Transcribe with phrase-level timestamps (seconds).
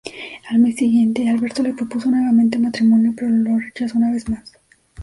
[0.49, 4.51] Al mes siguiente, Alberto le propuso nuevamente matrimonio pero lo rechazó una vez más.